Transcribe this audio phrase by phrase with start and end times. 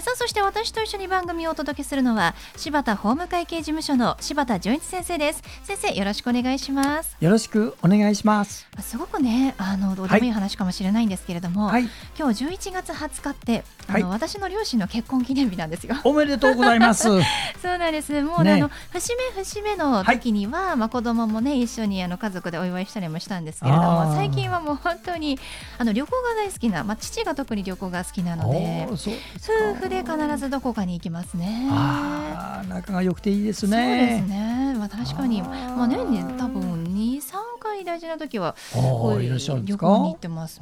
[0.00, 5.42] さあそして私と一緒に番組をお届けするのは柴田法務会計事務所の柴田純一先生です。
[5.64, 7.16] 先生よろしくお願いします。
[7.20, 8.68] よろしくお願いします。
[8.80, 15.96] すごくねあのどうでもいい話かもしれないんですけれども、はい、今日11月20日ってあの、はい、私の両親の結婚記念日なんですよ。
[16.04, 17.08] おめでとうございます。
[17.60, 18.22] そうなんです。
[18.22, 25.38] もう、ね、あの節目節目の時には、はい、まあ子供もね一緒にあの家族でお祝いしたりもしたんですけれども最近はもう本当に
[25.76, 31.68] あの旅行が大好きなまあ父が特に旅行が好きなので夫婦で必ずどこかに行きますね。
[31.70, 34.20] ああ、仲が良くていいですね。
[34.20, 34.74] そうですね。
[34.78, 40.60] まあ確かにまあ年に多分二三回大事な時はこう旅行に行ってます。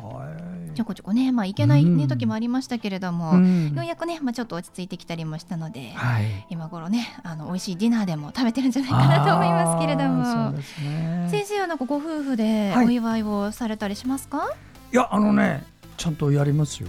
[0.75, 14.39] ちょこちょこね、まあ行けないね時もありましたけれども、うん、ようやくねまあちょっと落ち着いてきたりもしたので、はい、今頃ねあの美味しいディナーでも食べてるんじゃないかなと思いますけれども、ね、先生はなんかご夫婦でお祝いをされたりしますか？
[14.39, 15.65] はい、いやあのね
[15.97, 16.89] ちゃんとやりますよ。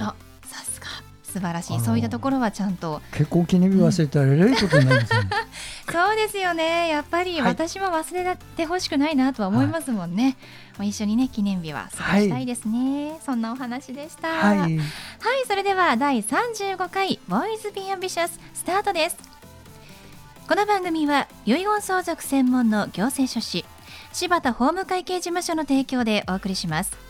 [1.27, 1.79] あ素晴らしい。
[1.79, 3.01] そういったところはちゃんと。
[3.11, 5.19] 結婚記念日忘れたらえらいことになります、ね。
[5.91, 6.89] そうですよね。
[6.89, 10.37] やっぱり私も忘れてほしくないなとは思いますもんね、
[10.77, 14.27] はい、一緒にね記念日は過ごしたいですね、はい、そんなお話でした。
[14.27, 14.79] はい、はい、
[15.47, 19.37] それでは第35回ボーイズビーアンビシャススタートです。
[20.47, 23.65] この番組は遺言相続専門の行政書士
[24.13, 27.06] 柴田法務会計事務所の提供でお送りします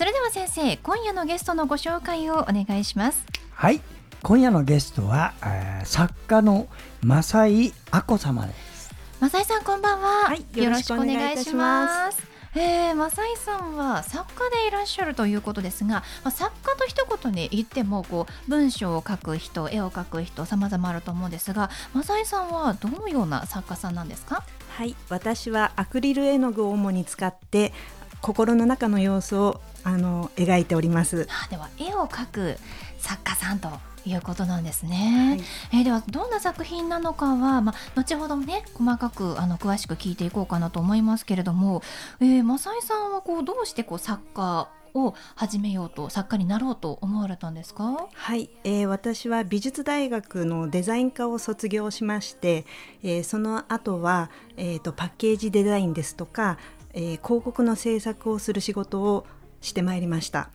[0.00, 3.22] それでは先生今夜のゲストのご紹介をお願いします。
[3.52, 3.82] はい。
[4.22, 6.68] 今夜のゲストは、えー、作家の
[7.02, 8.94] 正井亜子様です。
[9.20, 12.26] 正井さんこんばんは、はい、よろしくお願いします。
[12.54, 24.44] えー、正井さんは作家でいらっしゃるということですが、まあ、作家と一言で言ってもこう文章を書く人絵を描く人さまざまあると思うんですが正井さんはどのような作家さんなんですか？
[24.78, 24.96] はい。
[25.10, 27.74] 私はアクリル絵の具を主に使って
[28.22, 31.28] 心の中の様子をあの描いております。
[31.50, 32.56] では絵を描く
[32.98, 33.68] 作家さんと
[34.06, 35.38] いうことなんですね。
[35.72, 41.82] はい、えー、ではどんな作品なのかは、まあ、後ほどね細かくあの詳しく聞いていこうかなと思いますけれども、
[42.20, 48.08] えー、正井さんはこうどうしてこう作家を始めようと作家になろうと思われたんですか？
[48.12, 52.64] はい、えー、私は美術大学のデザイン科を卒業しまして、
[53.02, 56.58] えー、その後は、えーとパッケージデザインですとか、
[56.92, 59.26] えー、広告の制作をする仕事を
[59.60, 60.48] してまいりました。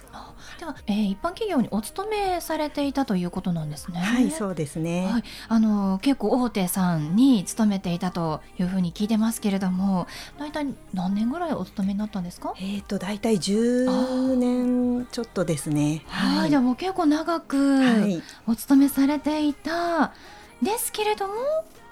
[0.60, 4.00] では、えー、一般企業にお勤めされていたということなんですね。
[4.00, 5.08] はい、そうですね。
[5.12, 10.08] はい、あの結構大手さんに勤めていたというふうに聞いてますけれども、
[10.40, 12.54] 大体何年ぐらいお勤めになったんですか？
[12.58, 16.04] えっ、ー、と大体10年ちょっとですね。
[16.08, 20.14] はい、じゃあもう結構長くお勤めされていた、
[20.62, 21.34] ですけれども、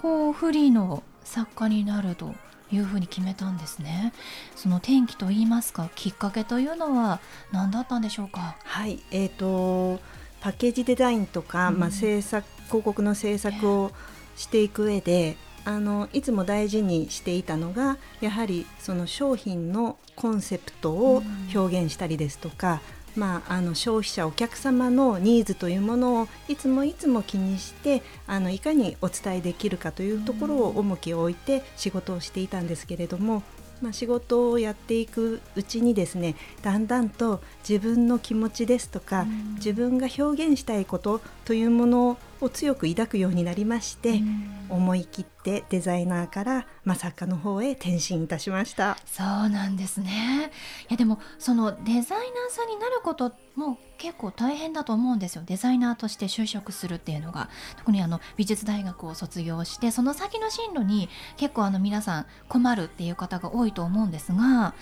[0.02, 2.34] こうフリーの作家になると。
[2.74, 4.12] いうふうに決めたんですね。
[4.56, 7.20] その転機と言いますかきっかけというのは
[7.52, 8.56] 何だったんでしょうか？
[8.64, 10.02] はいえーと、
[10.42, 13.92] パッケージデザインとか、うん、まあ、制作広告の制作を
[14.36, 21.24] していく上で、あのいつも大事にしていたのがやはりその商品のコンセプトを
[21.54, 22.82] 表現したりですとか、
[23.16, 33.44] まあ、あの消費者お客様のニーズというものをいつもいつも気にしてあのいかにお伝えできるかというところを重きを置いて仕事をしていたんですけれども、
[33.82, 39.26] まあ、仕事をやっていくうちにですねだんだんと自分の気持ちですとか
[39.56, 44.22] 自分が表現したいことというものを強く抱くようになりまして
[44.70, 48.98] 思い切ってデザイナーから、まあ、作家の方へ転身いたしました。
[49.06, 50.52] そうなんですね。
[50.90, 55.44] いやでもそのデザイナーさんになることも結構大変だと思うんですよ。
[55.46, 57.50] デザイナーとして就職するっていうのが。
[57.78, 64.74] 特にあの美術大学を卒業してその先の進路に結構あの皆さん困るっていう方が多いと思うんですが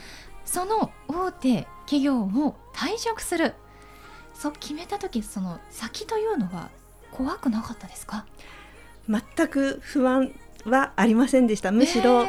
[0.46, 3.54] その大手企業を退職する。
[4.34, 6.72] そう決めた時その先というのは
[7.12, 8.26] 怖くなかったですか？
[9.10, 10.32] 全く不安
[10.66, 11.72] はありませんでした。
[11.72, 12.26] むしろ、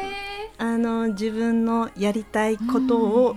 [0.57, 3.35] あの自分のやりたいことを、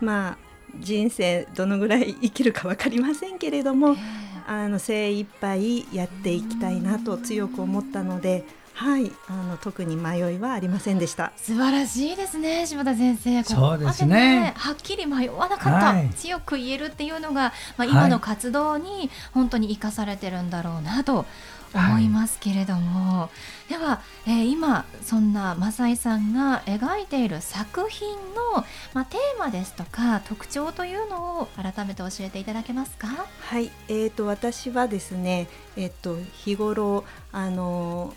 [0.00, 0.38] まあ
[0.78, 3.96] 人生どのぐらい生きるか分かりませんけれども、
[4.46, 8.44] あの精一杯やっていきたいなと強く思ったので
[8.76, 11.32] はい、あの特に迷いはありませんでした。
[11.36, 13.42] 素晴らしいですね柴田先生。
[13.42, 14.52] そうですね。
[14.54, 16.10] はっきり迷わなかった、はい。
[16.10, 21.24] 強く言えるっていうのが、まあ、今の活動に本当に生かされてるんだろうなと
[21.74, 23.30] 思いますけれども、
[23.70, 33.08] では、えー今そんな正井さんが描いている作品の、まあ、テーマですとか特徴というのを改めて教えていただけますか？
[33.40, 38.14] はい、えー、と私はですね、えー、と日頃あの、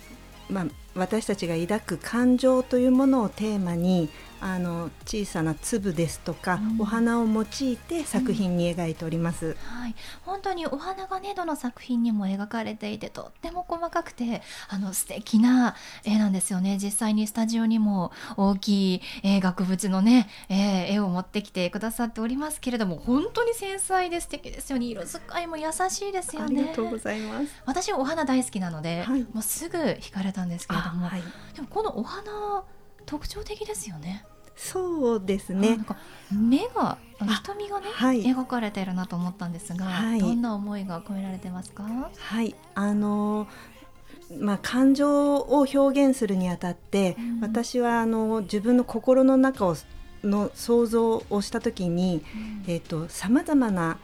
[0.50, 4.08] まあ、私たちが抱く感情というものをテーマに
[4.40, 6.80] あの小さな粒ですとか、うん。
[6.80, 9.56] お花を用いて作品に描いております。
[9.64, 16.78] はい、本当にお花がねどの作品にも描かれていてとっても細かくてあの素敵な絵なんですよね。
[16.82, 24.86] 実際にスタジオにも大きい、えー額縁のね、えー絵を持ってきてくださっておりますけれども本当に繊細で素敵ですよね。
[24.86, 27.48] 色使いも優しいですよありねがとうございます。
[27.66, 29.22] 私お花大好きなので、はい。
[29.32, 31.22] もうすぐ惹かれたんですけれども、はい、
[31.54, 32.64] でもこのお花
[33.10, 34.24] 特徴的ですよね。
[34.56, 35.72] そうですね。
[35.72, 35.84] あなん。
[35.84, 35.96] か
[36.30, 38.22] 目が瞳がね、はい。
[38.22, 40.20] 描かれているなと思ったんですが、はい。
[40.20, 41.82] どんな思いが込められてますか？
[42.16, 43.48] はい、あの
[44.38, 47.40] まあ、感情を表現するにあたって、うん。
[47.40, 49.74] 私はあの自分の心の中を
[50.22, 52.22] の想像をした時に
[52.68, 53.98] えー、と様々な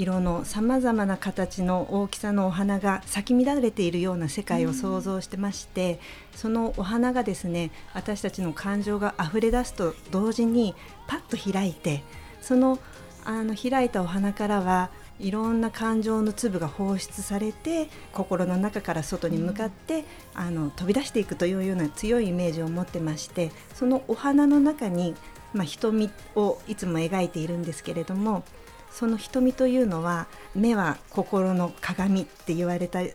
[0.00, 6.00] 色の様々な形の大きさのお花が咲き乱れているような世界を想像してまして、
[6.34, 10.74] そのお花がですね私たちの感情が溢れ出すと同時に
[11.06, 12.02] パッと開いて
[12.40, 12.78] その
[13.26, 14.88] あの開いたお花からは
[15.18, 25.14] いろんな感情の粒が放出されて心の中から外に向かって、あの飛び出していくというような強いイメージを持ってましてそのお花の中に、
[25.52, 28.44] まあ、瞳をいつも描いているんですけれども
[28.90, 33.06] その瞳というのは目は心の鏡って言われたは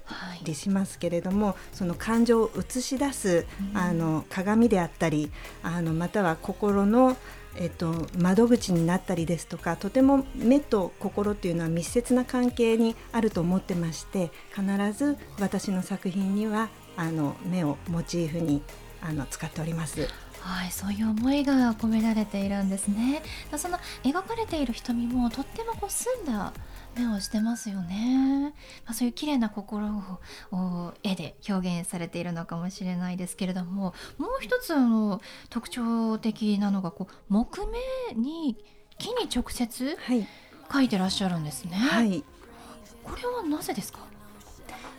[0.42, 5.31] いりしますけれどもその感情を映し出す、うんあの鏡であったり
[5.63, 7.18] あのまたは心の、
[7.57, 14.63] えっと、窓口になったりですとかとても目と心っていうのは密接な関係にあると思ってまして必
[14.94, 18.62] ず私の作品にはあの目をモチーフに
[19.01, 20.07] あの使っております。
[20.48, 23.24] はい、そういう思いが込められているんですね。
[23.58, 26.54] その描かれている瞳もとってもこう澄んだ
[26.96, 28.54] 目をしてますよね。
[28.86, 30.02] まあ、そういう綺麗な心を
[30.52, 35.20] お絵で表現されているのかもしれないですけれども、もう一つあの
[35.50, 38.56] 特徴的なのがこう木目に
[38.98, 40.28] 木に直接はい、
[40.70, 41.76] 描いてらっしゃるんですね。
[41.76, 42.24] はい
[43.04, 44.00] これはなぜですか？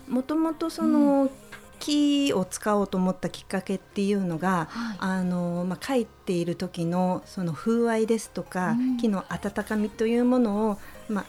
[0.08, 1.28] もともとその、
[1.78, 4.96] 木を使おうと思ったきっかけっていうのが、はい。
[4.98, 8.96] あのまあ、書いている時のその風合いですとか、うん。
[8.96, 10.78] 木の温かみというものを、
[11.08, 11.24] まあ、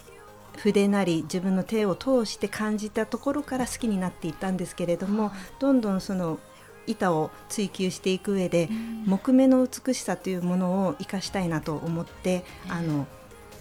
[0.57, 6.39] 筆なり自分の手を通して感じたところから好きになっていったんですけれども、どんどんその
[6.88, 8.69] 板を追求していく上で、
[9.05, 13.07] 木目の美しさというものを生かしたいなと思って、あの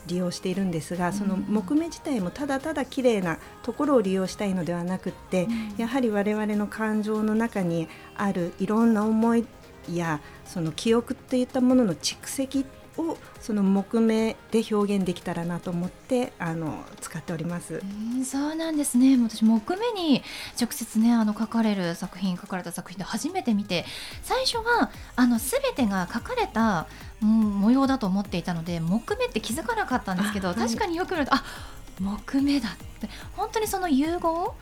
[0.07, 9.47] 利用しているんですが、その木目自体もただただ綺麗なところを利用したいのではなくって、やはり我々の感情の中にあるいろんな思い
[9.93, 12.65] やその記憶といったものの蓄積
[12.99, 17.83] をその木目で表現できたらなと思ってあの使っております。
[18.15, 19.17] うんそうなんですね。
[19.23, 20.23] 私木目に
[20.61, 23.85] 直接ねあの書かれる作品書かれた作品で初めて見て、
[24.23, 26.87] 最初はあのすべてが書かれた、
[27.23, 31.45] うん、模様だと思っていたので木目って気づかなかったんですけど、あはい確かによく見るとあ
[32.01, 34.55] 木目だって本当にその融合、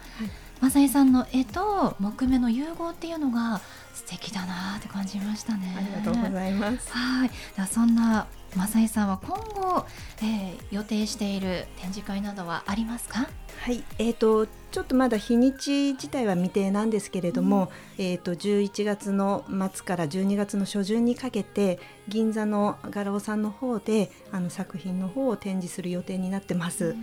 [0.60, 3.60] 正井さんの絵と木目の融合っていうのが
[3.94, 5.74] 素敵だなって感じましたね。
[5.76, 6.90] ありがとうございます。
[6.92, 9.86] はい、ではそんな正井さんは今後、
[10.22, 13.28] えー予定している展示会などはありますか？
[13.60, 26.96] はい、えー、とちょっとまだ日にち自体は未定なんですけれども、えー、と11月の末から12月の初旬にかけて銀座の画廊さんの方であの作品の方を展示する予定になってます。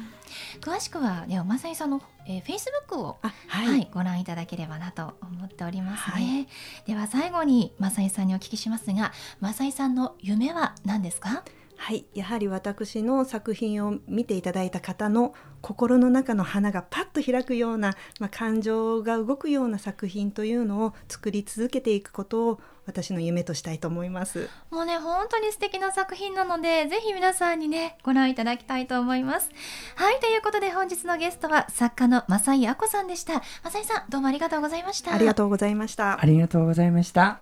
[0.61, 6.47] 詳しくはでは正井さんの、えー、フェイスブックをあは、はいい、ご覧いただければなと思っておりますはね。
[6.85, 11.43] では最後に正井さんにお聞きしますが、正井さんの夢は何ですか？
[11.83, 24.47] はい、やはり私の作品を見ていただいた方の心の中の花がパッと開くような、まあ、感情が動くような作品というのを作り続けていくことを私の夢としたいと思います。
[24.69, 29.49] もうね本当に素敵な作品なのでぜひ皆さんにねご覧いただきたいと思います。
[29.95, 33.41] はいということで本日のゲストは作家の正井亜子さんでした。
[33.63, 35.15] 正井さんどうもありがとうございました。
[35.15, 36.25] ありがとうございましたあ。
[36.27, 37.41] りがとうございました。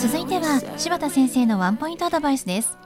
[0.00, 2.78] 続いては柴田先生のワンポイントアドバイスです。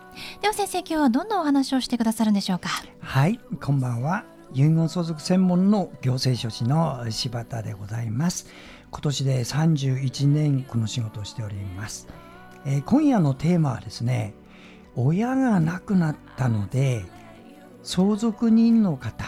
[0.43, 2.69] では先生今日はどんなお話をしてくださるんでしょうか？
[2.99, 4.25] はいこんばんは。
[4.53, 8.49] 遺言相続専門の行政書士の柴田でございます。
[8.91, 12.07] 今年で31年この仕事をしております、
[12.65, 14.35] えー、今夜のテーマはですね
[14.95, 17.05] 親が亡くなったので
[17.83, 19.25] 相続人の方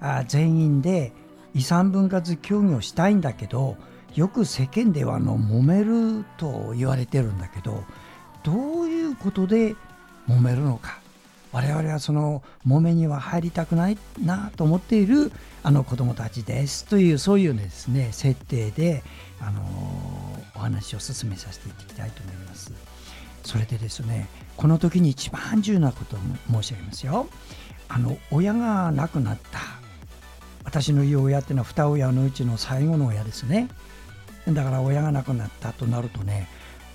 [0.00, 1.12] あ全員で
[1.54, 3.76] 遺産分割協議をしたいんだけど
[4.14, 7.84] よく世間ではあの揉めると言われてるんだけど
[8.42, 9.76] どういうことで
[10.28, 11.00] 揉めるのか
[11.52, 19.02] 我々はその揉めには入りたくないなと思っているあの子どもたちですというそういうですね設定で
[19.40, 19.60] あの
[20.54, 22.72] お話を進めさせていきたいと思います。
[23.42, 26.18] それでですねこの時に一番重要なことを
[26.62, 27.26] 申し上げますよ。
[27.88, 29.58] あの親が亡くなった
[30.64, 33.68] 私の言う親っていうのは二親のうちの最後の親ですね。
[34.48, 36.48] だから親が亡くなったとなるとね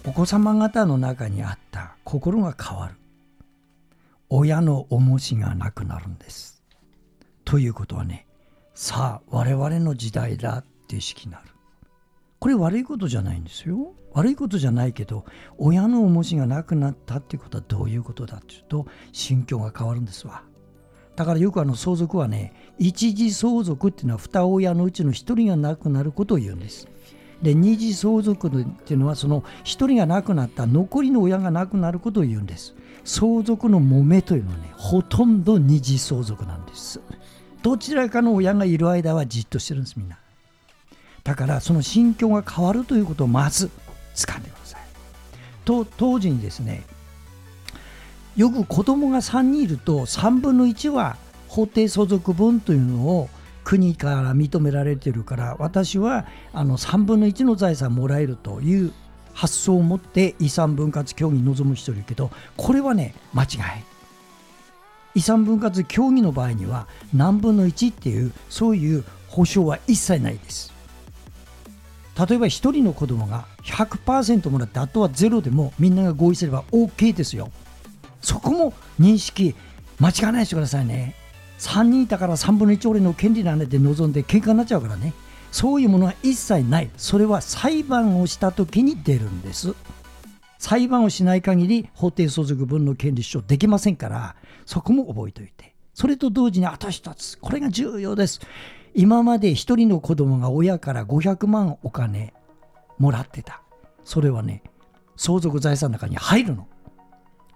[0.06, 2.96] お子様方の中にあった心が変わる。
[4.30, 6.64] 親の重しがなくなるんです。
[7.44, 8.26] ということはね
[8.74, 11.46] さあ我々の時代だって意識になる。
[12.40, 13.94] これ悪いことじゃないんですよ。
[14.14, 15.26] 悪いことじゃないけど
[15.58, 20.44] 親の重しがなくなったっていうことはどういうことだっていうと心境が変わるんですわ。
[21.16, 26.88] だからよくあの相続はね一時相続っていうのは二親のうちの一人が亡くなることを言うんです。
[27.42, 32.74] で二次相続っていうのはその一人が亡くなった残りの親が亡くなることを言うんです。
[33.04, 37.00] 相続の揉めというのはねほとんど二次相続なんです。
[37.62, 40.18] どちらかの親がいる間はじっとしてるんですみんな。
[41.24, 43.70] だからその心境が変わるということをまず
[44.16, 44.82] 掴んでください。
[45.66, 46.84] と当時にですね
[48.36, 53.30] よく子供が3人いると3分の1は法定相続分というのを
[53.66, 58.94] 国から認められてるから私はあの3分の1の財産もらえるという
[59.34, 63.50] 発想を持って遺産分割協議に臨む人いるけどこれはね間違い。
[65.16, 70.72] 遺産分割協議の場合には何分の1っていうそういう保証は一切ないです。
[72.18, 77.50] 例えば1人の子供が100%もらってあとはゼロでもみんなが合意すれば OK ですよ。
[78.22, 79.56] そこも認識
[80.00, 81.16] 間違わないでくださいね。
[81.60, 85.14] 3人いたから3分の1俺の権利なんで望んで喧嘩になっちゃうからね。
[85.52, 86.90] そういうものは一切ない。
[86.98, 89.74] それは裁判をした時に出るんです。
[90.58, 94.36] 裁判をしない限り法定相続分の権利主張できませんから
[94.66, 95.76] そこも覚えておいて。
[95.94, 98.42] それと同時にあと一つこれが重要です。
[98.94, 102.34] 今まで1人の子供が親から500万お金
[102.98, 103.62] もらってた。
[104.04, 104.62] それはね
[105.16, 106.68] 相続財産の中に入るの。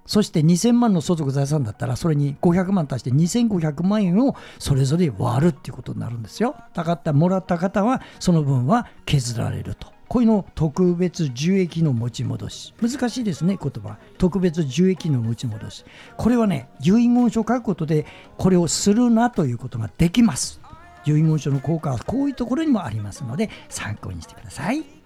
[0.10, 6.56] そして2000万の相続財産だったらそれに500万足して2500万円をそれぞれ割るっていうことになるんですよ。
[6.74, 9.94] だからもらった方はその分は削られると。
[10.08, 12.74] こういうのを特別受益の持ち戻し。
[12.82, 13.98] 難しいですね、言葉。
[14.18, 15.86] 特別受益の持ち戻し。
[16.18, 20.60] これはね、遺言書を書くことでこれをするなということができます。
[21.06, 24.99] 遺言書の効果はこういうところにもありますので参考にしてください。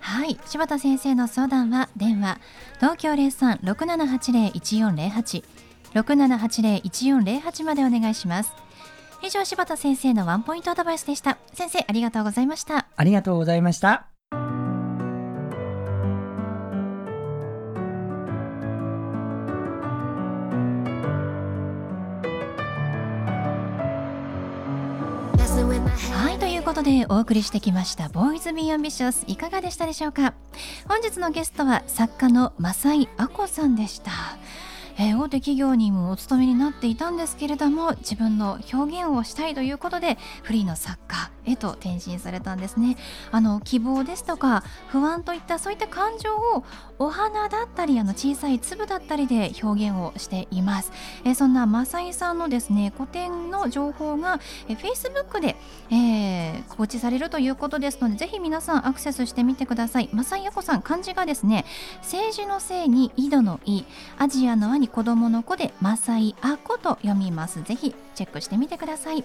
[0.00, 0.38] はい。
[0.46, 2.38] 柴田先生の相談は電話
[2.76, 5.42] 東京零三六七八零一四零八。
[5.92, 8.52] 六七八零一四零八までお願いします。
[9.22, 11.38] 以上柴田先生のワンポイントアドバイスでした。
[11.52, 12.86] 先生ありがとうございました。
[12.96, 14.09] ありがとうございました。
[26.70, 30.34] ことでお送りしてきました「ボーイズ・ビー・アンビシャス」いかがでしたでしょうか？
[30.86, 34.12] 本日のゲストは作家の正井亜子さんでした。
[34.96, 40.99] えー、大手企業にもお勤めになっていたんですけれども自分の表現をしたいということでフリーの作
[41.44, 42.96] へと転身されたんですね。
[43.30, 46.64] あの希望ですとか不安といったそういった感情を
[46.98, 50.92] お花だったりあの小さい粒だったりで表現をしています、
[51.24, 55.56] え、そんな正井さんのですね古典の情報が、えー、Facebook で、
[55.90, 60.10] えー、告知されるということですのでぜひ皆さんアクセスしてみてください。
[60.12, 61.64] 正井亜子さん漢字がですね
[62.02, 63.84] 政治のせいに井戸の井
[64.18, 67.62] アジアの輪に子供の子で正井亜子と読みます。
[67.62, 69.24] ぜひチェックしてみてください。